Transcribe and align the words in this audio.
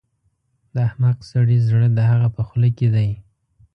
د 0.73 0.75
احمق 0.87 1.17
سړي 1.31 1.57
زړه 1.67 1.87
د 1.93 1.99
هغه 2.09 2.27
په 2.35 2.41
خوله 2.47 2.69
کې 2.77 2.87
دی. 2.95 3.09